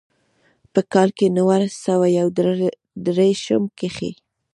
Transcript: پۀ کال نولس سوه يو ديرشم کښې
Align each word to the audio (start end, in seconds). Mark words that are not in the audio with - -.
پۀ 0.73 0.81
کال 0.91 1.09
نولس 1.35 1.73
سوه 1.85 2.07
يو 2.17 2.27
ديرشم 3.03 3.63
کښې 3.77 4.11